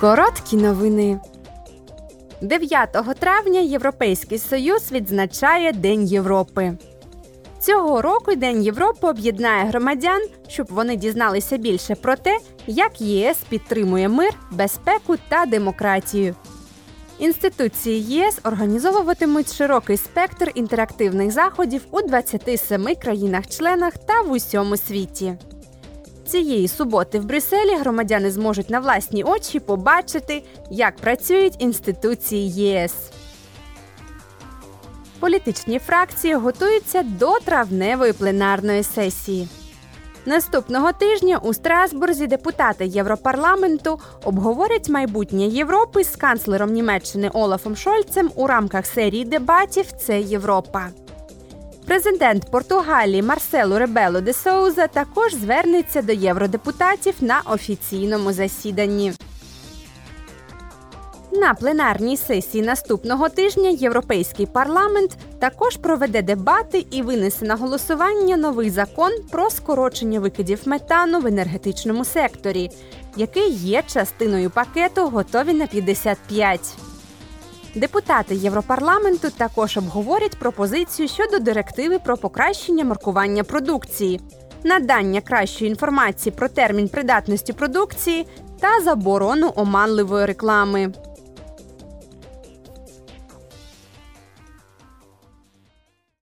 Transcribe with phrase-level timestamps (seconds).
[0.00, 1.20] Короткі новини.
[2.40, 6.72] 9 травня Європейський Союз відзначає День Європи.
[7.60, 14.08] Цього року День Європи об'єднає громадян, щоб вони дізналися більше про те, як єС підтримує
[14.08, 16.34] мир, безпеку та демократію.
[17.18, 25.34] Інституції єС організовуватимуть широкий спектр інтерактивних заходів у 27 країнах-членах та в усьому світі.
[26.26, 32.92] Цієї суботи в Брюсселі громадяни зможуть на власні очі побачити, як працюють інституції ЄС.
[35.20, 39.48] Політичні фракції готуються до травневої пленарної сесії.
[40.26, 48.46] Наступного тижня у Страсбурзі депутати Європарламенту обговорять майбутнє Європи з канцлером Німеччини Олафом Шольцем у
[48.46, 50.88] рамках серії дебатів Це Європа.
[51.86, 59.12] Президент Португалії Марсело Ребело де Соуза також звернеться до євродепутатів на офіційному засіданні.
[61.32, 68.70] На пленарній сесії наступного тижня Європейський парламент також проведе дебати і винесе на голосування новий
[68.70, 72.70] закон про скорочення викидів метану в енергетичному секторі,
[73.16, 76.85] який є частиною пакету Готові на 55.
[77.76, 84.20] Депутати Європарламенту також обговорять пропозицію щодо директиви про покращення маркування продукції,
[84.64, 88.26] надання кращої інформації про термін придатності продукції
[88.60, 90.92] та заборону оманливої реклами.